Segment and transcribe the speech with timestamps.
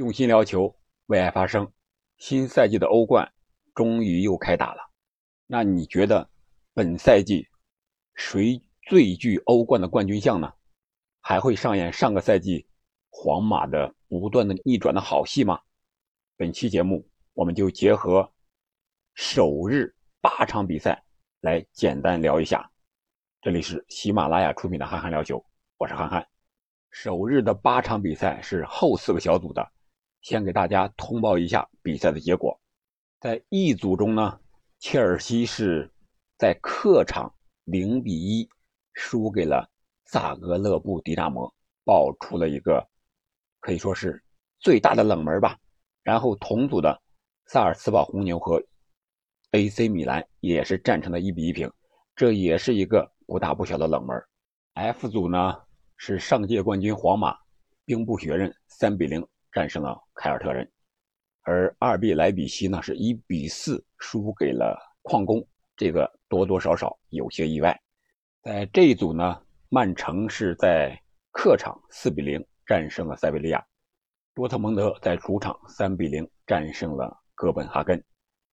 [0.00, 0.74] 用心聊球，
[1.08, 1.70] 为爱发声。
[2.16, 3.30] 新赛季的欧冠
[3.74, 4.80] 终于又开打了。
[5.46, 6.26] 那你觉得
[6.72, 7.46] 本赛季
[8.14, 8.58] 谁
[8.88, 10.50] 最具欧冠的冠军相呢？
[11.20, 12.66] 还会上演上个赛季
[13.10, 15.60] 皇马的不断的逆转的好戏吗？
[16.34, 18.26] 本期节目我们就结合
[19.12, 21.04] 首日八场比赛
[21.42, 22.70] 来简单聊一下。
[23.42, 25.36] 这里是喜马拉雅出品的《憨憨聊球》，
[25.76, 26.26] 我是憨憨。
[26.90, 29.70] 首日的八场比赛是后四个小组的。
[30.20, 32.58] 先给大家通报一下比赛的结果，
[33.20, 34.38] 在 E 组中呢，
[34.78, 35.90] 切尔西是
[36.36, 37.34] 在客场
[37.66, 38.48] 0比1
[38.92, 39.70] 输给了
[40.04, 41.52] 萨格勒布迪纳摩，
[41.84, 42.86] 爆出了一个
[43.60, 44.22] 可以说是
[44.58, 45.58] 最大的冷门吧。
[46.02, 47.00] 然后同组的
[47.46, 48.62] 萨尔茨堡红牛和
[49.52, 51.70] AC 米兰也是战成了一比一平，
[52.16, 54.16] 这也是一个不大不小的冷门。
[54.74, 55.56] F 组呢
[55.96, 57.36] 是上届冠军皇马
[57.84, 59.26] 兵不血刃3比0。
[59.52, 60.70] 战胜了凯尔特人，
[61.42, 65.44] 而二比莱比锡呢是一比四输给了矿工，
[65.76, 67.76] 这个多多少少有些意外。
[68.42, 70.96] 在这一组呢，曼城是在
[71.32, 73.64] 客场四比零战胜了塞维利亚，
[74.34, 78.02] 多特蒙德在主场三比零战胜了哥本哈根，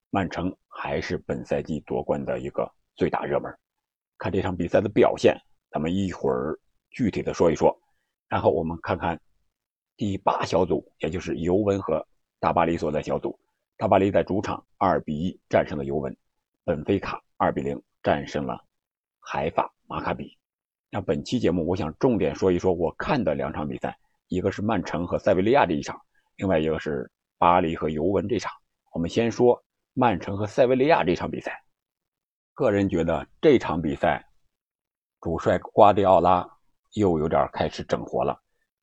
[0.10, 3.56] 曼城还是本赛季夺冠的一个最大热门。
[4.18, 5.38] 看这场比赛的表现，
[5.70, 6.58] 咱们一会儿
[6.90, 7.80] 具体的说一说，
[8.28, 9.20] 然后我们看看。
[9.98, 12.08] 第八小组，也就是尤文和
[12.40, 13.38] 大巴黎所在小组，
[13.78, 16.16] 大巴黎在主场二比一战胜了尤文，
[16.64, 18.64] 本菲卡二比零战胜了
[19.20, 20.38] 海法马卡比。
[20.92, 26.00] 那本期节目，我想重点说一说我看的两场比赛，一个是曼城和塞维利亚这一场，
[26.36, 27.10] 另外一个是
[27.40, 28.52] 巴黎和尤文这场。
[28.94, 29.62] 我们先说
[29.94, 31.60] 曼城和塞维利亚这场比赛，
[32.54, 34.24] 个人觉得这场比赛
[35.22, 36.48] 主帅瓜迪奥拉
[36.94, 38.40] 又有点开始整活了。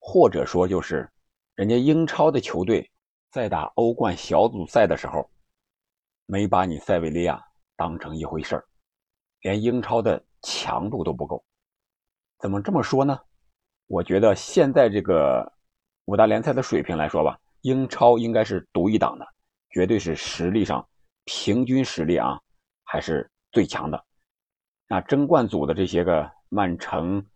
[0.07, 1.11] 或者说，就是
[1.55, 2.89] 人家英超的球队
[3.31, 5.29] 在打欧冠小组赛的时候，
[6.27, 7.43] 没把你塞维利亚
[7.75, 8.65] 当成一回事儿，
[9.41, 11.43] 连英超的强度都不够。
[12.39, 13.19] 怎么这么说呢？
[13.87, 15.51] 我觉得现在这个
[16.05, 19.27] 五大联赛的水平来说吧，英超应该是独一档的，
[19.71, 20.87] 绝对是实力上
[21.25, 22.39] 平均实力啊，
[22.85, 24.05] 还是最强的。
[24.87, 27.27] 那争冠组的这些个曼城、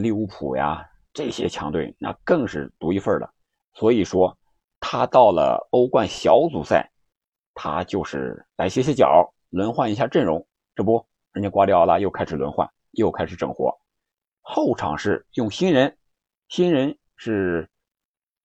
[0.00, 0.89] 利物浦呀。
[1.12, 3.28] 这些强队那更是独一份的，
[3.74, 4.36] 所以说
[4.78, 6.90] 他到了欧冠小组赛，
[7.54, 10.46] 他就是来歇歇脚，轮换一下阵容。
[10.74, 13.76] 这不，人家瓜迪奥拉又开始轮换，又开始整活。
[14.40, 15.98] 后场是用新人，
[16.48, 17.68] 新人是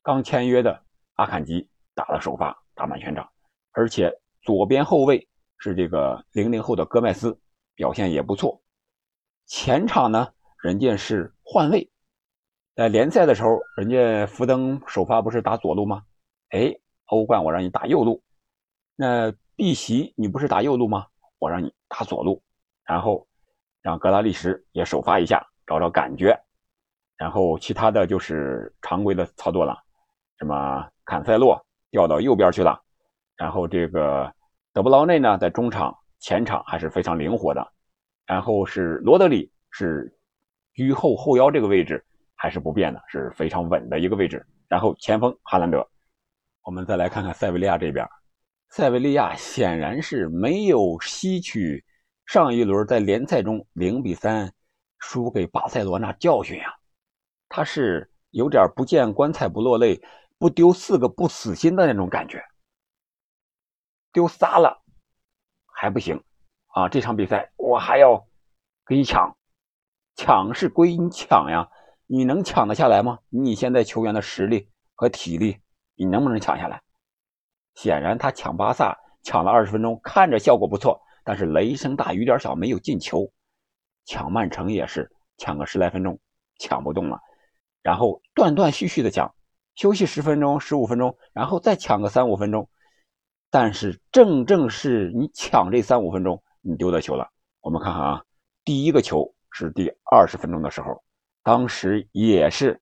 [0.02, 0.84] 刚签约的
[1.14, 3.30] 阿坎吉打了首发，打满全场，
[3.72, 4.12] 而且
[4.42, 5.28] 左边后卫
[5.58, 7.40] 是这个零零后的戈麦斯，
[7.76, 8.62] 表现也不错。
[9.46, 11.90] 前场呢，人家是换位。
[12.76, 16.04] 在联赛的时候，人家福登首发不是打左路吗？
[16.50, 16.76] 哎，
[17.06, 18.22] 欧冠我让你打右路。
[18.98, 21.08] 那碧玺你不是打右路吗？
[21.40, 22.44] 我让你打左路。
[22.84, 23.26] 然后
[23.82, 26.38] 让格拉利什也首发一下，找找感觉。
[27.16, 29.82] 然后其他的就是常规的操作了，
[30.38, 32.78] 什么坎塞洛调到右边去了。
[33.38, 34.30] 然后这个
[34.74, 37.66] 德布劳内呢，在中场前场还是非常灵活的。
[38.26, 40.14] 然后是罗德里是
[40.74, 42.06] 居后后腰这个位置。
[42.46, 44.46] 还是不变的，是非常稳的一个位置。
[44.68, 45.84] 然后前锋哈兰德，
[46.62, 48.08] 我们再来看看塞维利亚这边。
[48.70, 51.84] 塞维利亚显然是没有吸取
[52.28, 54.54] 上一轮在联赛中零比三
[55.00, 56.72] 输给巴塞罗那教训呀，
[57.50, 60.00] 他是有点不见棺材不落泪，
[60.38, 62.40] 不丢四个不死心的那种感觉。
[64.14, 64.84] 丢仨了
[65.66, 66.24] 还不行
[66.76, 66.88] 啊！
[66.90, 68.24] 这场比赛我还要
[68.86, 69.36] 给你抢，
[70.16, 71.68] 抢是归你抢呀。
[72.08, 73.20] 你能抢得下来吗？
[73.30, 75.58] 你现在球员的实力和体力，
[75.96, 76.82] 你能不能抢下来？
[77.74, 83.32] 显然他抢巴萨抢了二十分钟，看着效果不错，但是雷声大雨点小，没有进球。
[84.06, 86.20] 抢曼城也是抢个十来分钟，
[86.60, 87.20] 抢不动了，
[87.82, 89.34] 然后断断续续的抢，
[89.74, 92.70] 休息十分钟、十五分钟，然后再抢个三五分钟。
[93.50, 97.32] 但是正正是你抢这三五分钟，你丢的球了。
[97.62, 98.24] 我们看看啊，
[98.64, 101.04] 第一个球是第二十分钟的时候。
[101.46, 102.82] 当时也是，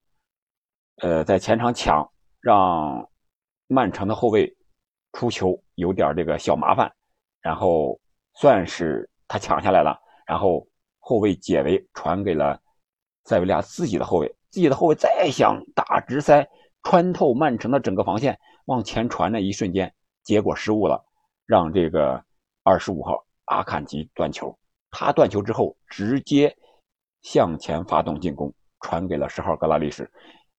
[1.02, 3.06] 呃，在前场抢，让
[3.66, 4.56] 曼城的后卫
[5.12, 6.90] 出球有点这个小麻烦，
[7.42, 8.00] 然后
[8.36, 10.66] 算是他抢下来了，然后
[10.98, 12.58] 后卫解围传给了
[13.26, 16.48] 塞维利亚自己的后卫，自己的后卫再想打直塞
[16.84, 21.04] 穿透曼城的整个防线往前传的一瞬间，结果失误了，
[21.44, 22.24] 让这个
[22.62, 24.58] 二十五号阿坎吉断球，
[24.90, 26.56] 他断球之后直接。
[27.24, 30.08] 向前发动进攻，传给了十号格拉利什，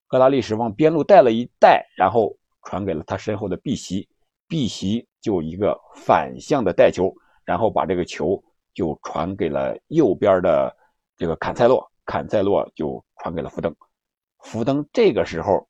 [0.07, 4.09] 格拉利什往边路带了一带，然后传给了他身后的碧玺，
[4.47, 7.13] 碧玺就一个反向的带球，
[7.45, 10.75] 然后把这个球就传给了右边的
[11.15, 13.73] 这个坎塞洛，坎塞洛就传给了福登，
[14.39, 15.67] 福登这个时候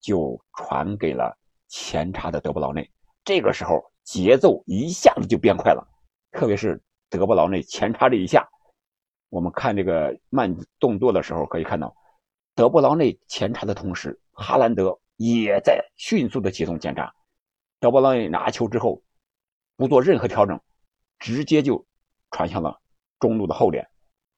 [0.00, 1.36] 就传给了
[1.68, 2.90] 前插的德布劳内，
[3.24, 5.86] 这个时候节奏一下子就变快了，
[6.32, 8.48] 特别是德布劳内前插这一下，
[9.30, 11.96] 我们看这个慢动作的时候可以看到，
[12.54, 15.00] 德布劳内前插的同时，哈兰德。
[15.22, 17.14] 也在迅速的启动检查，
[17.78, 19.02] 德布劳内拿球之后，
[19.76, 20.58] 不做任何调整，
[21.18, 21.84] 直接就
[22.30, 22.80] 传向了
[23.18, 23.86] 中路的后点，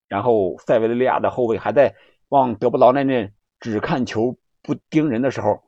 [0.08, 1.94] 然后塞维利亚的后卫还在
[2.30, 5.62] 往德布劳内那只看球不盯人的时候，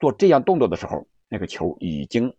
[0.00, 2.34] 做这样动作的时候，那个球已经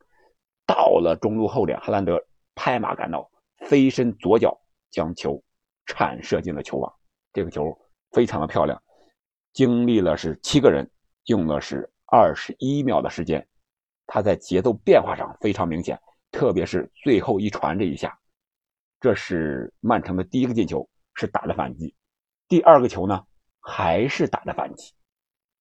[0.66, 2.22] 到了中路后点，哈兰德
[2.56, 4.60] 拍马赶到，飞身左脚
[4.92, 5.42] 将球
[5.90, 6.94] 铲射进了球网，
[7.34, 7.76] 这个球
[8.12, 8.80] 非常的漂亮，
[9.52, 10.88] 经历了是七个人。
[11.26, 13.48] 用的是二十一秒的时间，
[14.08, 16.00] 他在节奏变化上非常明显，
[16.32, 18.18] 特别是最后一传这一下，
[19.00, 21.94] 这是曼城的第一个进球，是打的反击；
[22.48, 23.28] 第二个球呢，
[23.60, 24.92] 还是打的反击，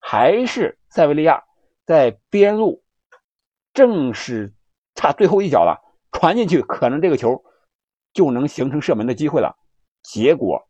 [0.01, 1.45] 还是塞维利亚
[1.85, 2.83] 在边路，
[3.75, 4.55] 正是
[4.95, 5.79] 差最后一脚了，
[6.13, 7.45] 传进去可能这个球
[8.15, 9.59] 就能形成射门的机会了，
[10.03, 10.63] 结果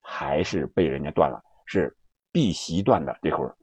[0.00, 1.96] 还是被人家断了，是
[2.30, 3.56] 碧玺断的这会儿。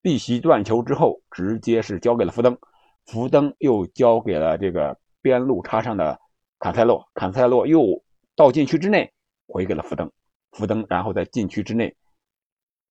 [0.00, 2.58] 碧玺断球之后，直接是交给了福登，
[3.06, 6.20] 福登又交给了这个边路插上的
[6.58, 8.02] 坎塞洛，坎塞洛又
[8.36, 9.10] 到禁区之内
[9.46, 10.10] 回给了福登，
[10.52, 11.94] 福登然后在禁区之内，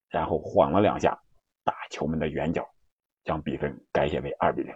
[0.10, 1.20] 然后晃了两下，
[1.64, 2.68] 打球门的远角，
[3.24, 4.74] 将比分改写为二比零。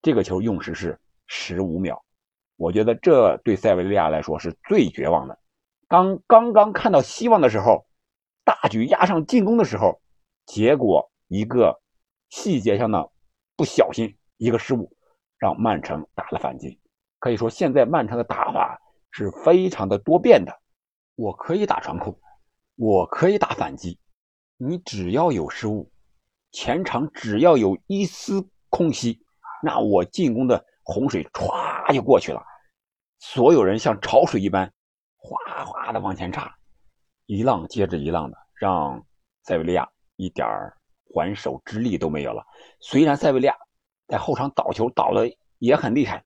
[0.00, 2.02] 这个球用时是十五秒，
[2.56, 5.38] 我觉得这对塞维利亚来说是最绝望的。
[5.94, 7.86] 刚刚刚看到希望的时候，
[8.42, 10.00] 大举压上进攻的时候，
[10.44, 11.08] 结果。
[11.28, 11.80] 一个
[12.28, 13.10] 细节上的
[13.56, 14.94] 不小心，一个失误，
[15.38, 16.78] 让曼城打了反击。
[17.18, 18.78] 可以说，现在曼城的打法
[19.10, 20.52] 是非常的多变的。
[21.16, 22.16] 我可以打传控，
[22.76, 23.98] 我可以打反击，
[24.58, 25.90] 你只要有失误，
[26.52, 29.24] 前场只要有一丝空隙，
[29.62, 32.44] 那我进攻的洪水歘就过去了。
[33.18, 34.72] 所有人像潮水一般，
[35.24, 36.54] 哗哗的往前插，
[37.24, 39.02] 一浪接着一浪的，让
[39.42, 40.46] 塞维利亚一点。
[41.16, 42.44] 还手之力都没有了。
[42.80, 43.54] 虽然塞维利亚
[44.08, 46.24] 在后场倒球倒的也很厉害，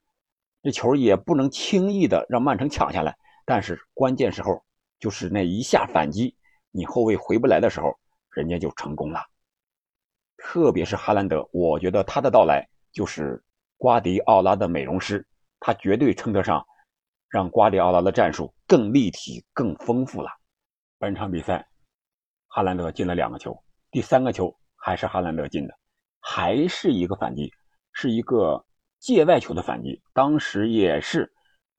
[0.62, 3.14] 这球也不能轻易的让曼城抢下来。
[3.44, 4.64] 但是关键时候
[4.98, 6.34] 就是那一下反击，
[6.70, 7.98] 你后卫回不来的时候，
[8.30, 9.20] 人家就成功了。
[10.38, 13.44] 特别是哈兰德，我觉得他的到来就是
[13.76, 15.26] 瓜迪奥拉的美容师，
[15.60, 16.66] 他绝对称得上
[17.28, 20.30] 让瓜迪奥拉的战术更立体、更丰富了。
[20.98, 21.68] 本场比赛，
[22.46, 24.54] 哈兰德进了两个球，第三个球。
[24.80, 25.74] 还是哈兰德进的，
[26.20, 27.52] 还是一个反击，
[27.92, 28.64] 是一个
[29.00, 30.00] 界外球的反击。
[30.14, 31.30] 当时也是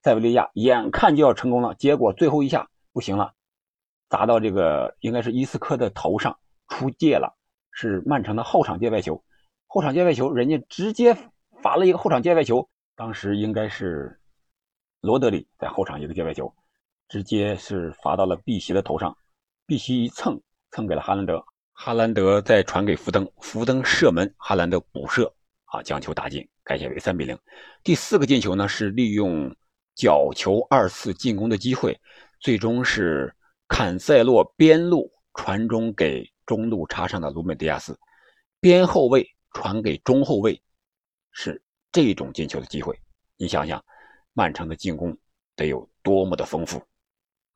[0.03, 3.33] 塞维利亚眼看就要成功了，结果最后一下不行了，
[4.09, 6.37] 砸到这个应该是伊斯科的头上
[6.67, 7.33] 出界了，
[7.71, 9.23] 是曼城的后场界外球。
[9.65, 11.15] 后场界外球，人家直接
[11.63, 12.69] 罚了一个后场界外球。
[12.97, 14.19] 当时应该是
[15.01, 16.53] 罗德里在后场一个界外球，
[17.07, 19.15] 直接是罚到了碧玺的头上，
[19.65, 20.39] 碧玺一蹭
[20.71, 21.43] 蹭给了哈兰德。
[21.71, 25.33] 哈兰德再传给福登，福登射门，哈兰德补射，
[25.65, 27.37] 啊，将球打进，改写为三比零。
[27.81, 29.55] 第四个进球呢，是利用
[29.95, 31.97] 角球二次进攻的机会，
[32.41, 33.33] 最终是
[33.69, 37.97] 坎塞洛边路传中给中路插上的卢梅迪亚斯，
[38.59, 40.61] 边后卫传给中后卫，
[41.31, 42.99] 是这种进球的机会。
[43.37, 43.81] 你想想，
[44.33, 45.17] 曼城的进攻
[45.55, 46.81] 得有多么的丰富？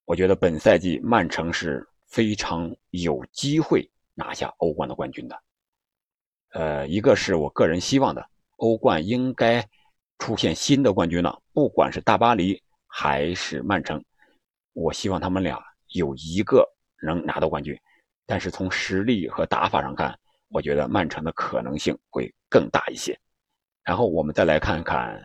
[0.05, 3.89] 我觉得本赛季曼城是非常有机会。
[4.15, 5.41] 拿下欧冠的冠军的，
[6.51, 8.23] 呃，一个是我个人希望的，
[8.57, 9.67] 欧冠应该
[10.19, 14.05] 出现新的冠军了，不管是大巴黎还是曼城，
[14.73, 16.63] 我希望他们俩有一个
[17.01, 17.75] 能拿到冠军。
[18.27, 20.15] 但是从实力和打法上看，
[20.49, 23.19] 我觉得曼城的可能性会更大一些。
[23.83, 25.19] 然后我们再来看看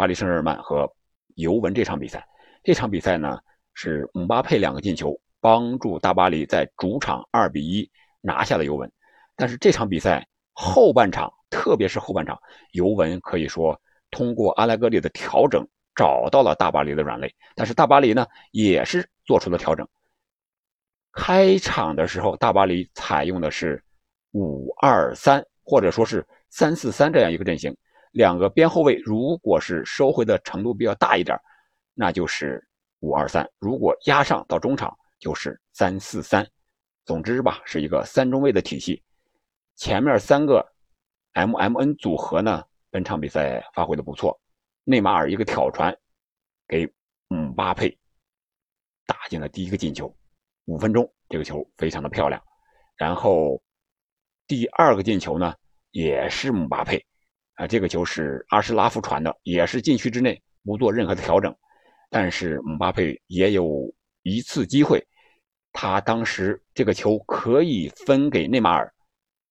[0.00, 0.90] 巴黎圣日耳曼和
[1.34, 2.26] 尤文这场比赛，
[2.64, 3.38] 这场比赛呢
[3.74, 7.88] 是姆巴佩两个进球帮助大巴黎在主场二比一。
[8.22, 8.92] 拿下了尤文，
[9.34, 12.38] 但是这场比赛后半场，特别是后半场，
[12.72, 13.80] 尤文可以说
[14.10, 19.88] 通过阿莱格里的调整找到了大巴黎的软肋，但是大巴黎呢也是做出了调整。
[21.12, 23.82] 开场的时候，大巴黎采用的是
[24.32, 27.74] 五二三或者说是三四三这样一个阵型，
[28.12, 31.38] 两个边后卫如果是收回的程度比较大一点，
[31.94, 32.66] 那就是
[33.00, 36.46] 五二三；如果压上到中场，就是三四三。
[37.04, 39.02] 总之吧，是一个三中卫的体系，
[39.76, 40.64] 前面三个
[41.32, 44.38] M M N 组合呢，本场比赛发挥的不错。
[44.84, 45.96] 内马尔一个挑传，
[46.68, 46.86] 给
[47.28, 47.96] 姆巴佩
[49.06, 50.14] 打进了第一个进球。
[50.66, 52.40] 五分钟，这个球非常的漂亮。
[52.96, 53.60] 然后
[54.46, 55.54] 第二个进球呢，
[55.90, 57.04] 也是姆巴佩
[57.60, 61.54] 啊，这个球是阿什拉夫传的，也是禁区之内，不做任何的调整。
[62.08, 65.06] 但是姆巴佩也有一次机会，
[65.70, 68.90] 他当时这个球可以分给内马尔。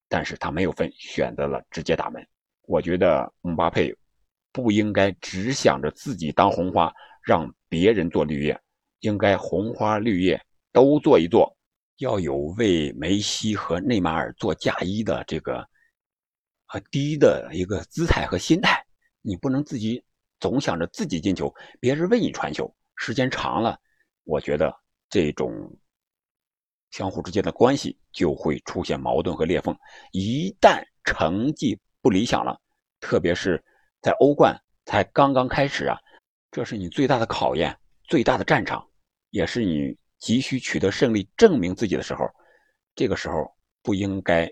[0.07, 2.25] 但是他没有分，选择了直接打门。
[2.63, 3.95] 我觉得姆巴佩
[4.51, 6.91] 不应该只想着自己当红花，
[7.23, 8.59] 让别人做绿叶，
[9.01, 10.41] 应该红花绿叶
[10.73, 11.55] 都做一做，
[11.99, 15.63] 要有为梅西和内马尔做嫁衣的这个
[16.69, 18.81] 和低的一个姿态和心态。
[19.21, 20.01] 你不能自己
[20.39, 23.77] 总想着自己进球，别人为你传球，时间长了，
[24.23, 24.73] 我觉得
[25.09, 25.51] 这种。
[26.91, 29.77] 相互之间的关系就会出现矛盾和裂缝。
[30.11, 32.59] 一旦成绩不理想了，
[32.99, 33.63] 特别是
[34.01, 35.95] 在欧冠才刚刚开始啊，
[36.49, 38.83] 这是你最大的考验、最大的战场，
[39.29, 42.25] 也是你急需取得胜利、证明自己的时候。
[42.95, 44.51] 这个时候不应该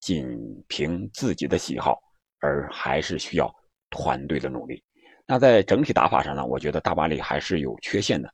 [0.00, 0.26] 仅
[0.68, 1.98] 凭自己的喜好，
[2.40, 3.52] 而还是需要
[3.90, 4.82] 团队的努力。
[5.26, 8.32] 那在整体打法上呢，我觉得大巴黎还是有缺陷的。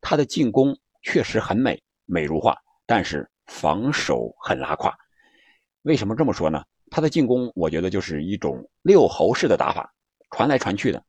[0.00, 2.56] 他的进攻确实很美，美如画。
[2.88, 4.96] 但是防守很拉胯，
[5.82, 6.62] 为什么这么说呢？
[6.88, 9.92] 他的进攻，我觉得就是一种六猴式的打法，
[10.30, 11.02] 传来传去的，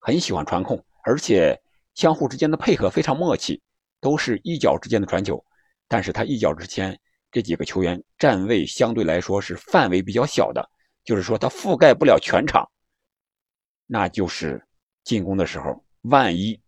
[0.00, 1.58] 很喜欢传控，而且
[1.94, 3.62] 相互之间的配合非常默契，
[4.02, 5.42] 都是一脚之间的传球。
[5.88, 6.98] 但是他一脚之间
[7.30, 10.68] 这几个球员站位相对来说是范围比较小的，
[11.04, 12.68] 就是说他覆盖不了全场。
[13.86, 14.62] 那就是
[15.04, 16.60] 进攻的时候，万一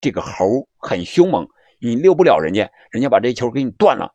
[0.00, 1.46] 这个猴很凶猛。
[1.80, 4.10] 你溜不了人家，人家把这球给你断了，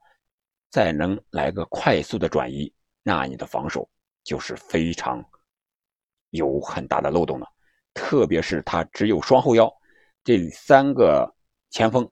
[0.72, 3.88] 再能来个快速的转移，那你的防守
[4.24, 5.24] 就是非常
[6.32, 7.48] 有很大的漏洞了。
[7.94, 9.72] 特别是他只有双后腰，
[10.24, 11.32] 这三个
[11.70, 12.10] 前锋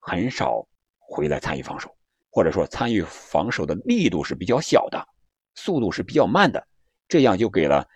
[0.00, 0.66] 很少
[0.98, 1.94] 回来参与防守，
[2.30, 5.06] 或者说参与防守的力度是比较小的，
[5.54, 6.66] 速度是比较慢的，
[7.08, 7.86] 这样就给了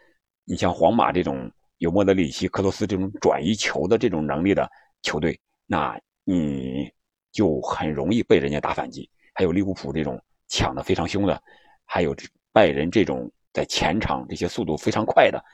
[0.44, 4.70] 你像皇马这种有莫德里奇、克罗斯这种转移球的这种能力的
[5.02, 6.00] 球队，那。
[6.24, 6.88] 你
[7.32, 11.42] 就很容易被人家打反击，还有利物浦这种抢的非常凶的，
[11.84, 12.14] 还有
[12.52, 15.44] 拜仁这种在前场这些速度非常快的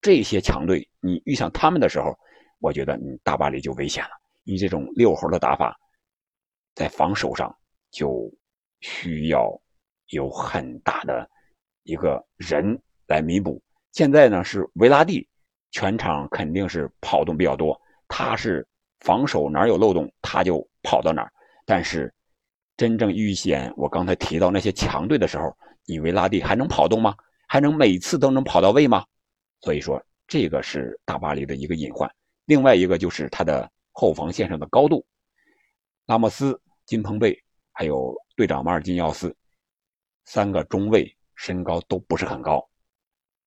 [0.00, 2.16] 这些强队，你遇上他们的时候，
[2.60, 4.10] 我觉得你大巴黎就危险了。
[4.44, 5.76] 你这种六猴的打法，
[6.76, 7.52] 在防守上
[7.92, 8.28] 就
[8.80, 9.48] 需要
[10.08, 11.30] 有很大的
[11.84, 13.62] 一个人来弥补。
[13.92, 15.28] 现在呢是维拉蒂，
[15.70, 18.66] 全场肯定是跑动比较多，他是。
[19.04, 21.32] 防守哪有漏洞，他就跑到哪儿。
[21.66, 22.14] 但是，
[22.76, 25.52] 真正遇险，我刚才提到那些强队的时候，
[25.86, 27.12] 你维拉蒂还能跑动吗？
[27.48, 29.04] 还能每次都能跑到位吗？
[29.62, 32.08] 所以说，这个是大巴黎的一个隐患。
[32.44, 35.04] 另外一个就是他的后防线上的高度，
[36.06, 37.36] 拉莫斯、金彭贝
[37.72, 39.34] 还有队长马尔金奥斯
[40.24, 42.66] 三个中卫身高都不是很高，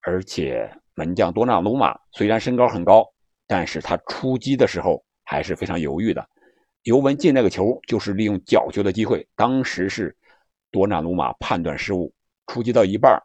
[0.01, 3.05] 而且门将多纳鲁马虽然身高很高，
[3.48, 5.03] 但是他出击的时候。
[5.27, 6.24] 还是非常犹豫的。
[6.84, 10.15] 尤文进那个球就是利用角球的机会，当时是
[10.70, 12.13] 多纳鲁马判断失误，
[12.46, 13.20] 出击到一半，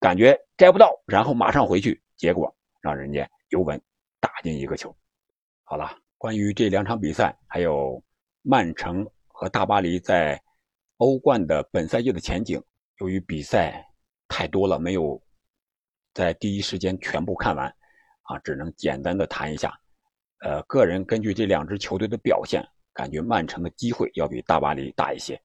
[0.00, 3.80] 感觉摘不到，然后马上回去，结果让人家尤文
[4.18, 4.92] 打进一个球。
[5.62, 8.02] 好了，关于这两场比赛，还有
[8.42, 10.42] 曼城和大巴黎在
[10.96, 12.58] 欧冠的本赛季的前景，
[13.00, 13.86] 由于比赛
[14.28, 15.22] 太多了，没有
[16.14, 17.68] 在第一时间全部看完，
[18.22, 19.78] 啊，只能简单的谈一下。
[20.38, 25.38] 呃，个人根据这两支球队的表现，感觉曼城的机会要比大巴黎大一些。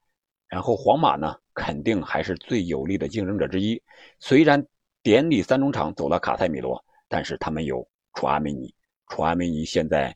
[0.48, 3.82] 然后皇马呢，肯定还是最有力的竞争者之一。
[4.22, 4.66] 虽然
[5.04, 8.74] 典礼三中场走了卡塞米罗，但是他们有楚阿梅尼。
[9.08, 10.16] 楚阿梅尼现在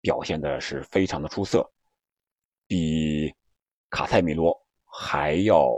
[0.00, 1.70] 表现的是非常的出色，
[2.72, 3.30] 比
[3.90, 5.70] 卡塞米罗还要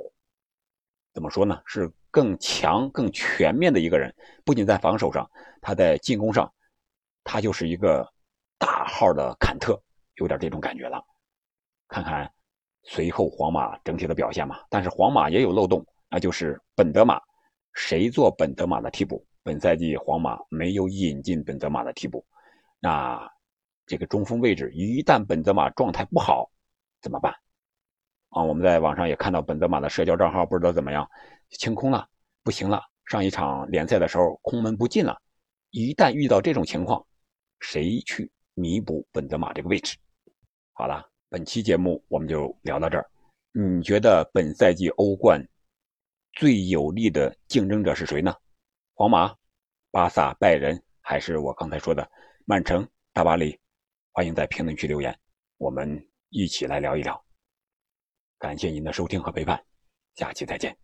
[1.12, 1.60] 怎么说呢？
[1.66, 4.14] 是更强、更全面的一个人。
[4.44, 5.28] 不仅在防守上，
[5.60, 6.48] 他在进攻上，
[7.24, 8.08] 他就是一个。
[8.56, 9.78] 大号的坎特
[10.14, 11.04] 有点这种感觉了，
[11.88, 12.32] 看看
[12.84, 14.58] 随后皇马整体的表现嘛。
[14.70, 17.20] 但是皇马也有漏洞，那就是本德马，
[17.74, 19.26] 谁做本德马的替补？
[19.42, 22.24] 本赛季皇马没有引进本泽马的替补，
[22.78, 23.30] 那
[23.84, 26.48] 这个中锋位置一旦本泽马状态不好
[27.04, 27.30] 怎么办？
[28.30, 31.06] 啊，我们在网上也看到本泽马的社交账号不知道怎么样，
[31.50, 32.08] 清空了，
[32.42, 32.82] 不行了。
[33.04, 35.20] 上一场联赛的时候空门不进了，
[35.68, 37.06] 一旦遇到这种情况，
[37.60, 38.32] 谁去？
[38.54, 39.98] 弥补本泽马这个位置。
[40.72, 43.06] 好了，本期节目我们就聊到这儿。
[43.52, 45.44] 你觉得本赛季欧冠
[46.32, 48.34] 最有力的竞争者是谁呢？
[48.94, 49.34] 皇马、
[49.90, 52.08] 巴萨、拜仁，还是我刚才说的
[52.46, 53.58] 曼城、大巴黎？
[54.12, 55.16] 欢迎在评论区留言，
[55.58, 57.24] 我们一起来聊一聊。
[58.38, 59.64] 感谢您的收听和陪伴，
[60.16, 60.76] 下期再见。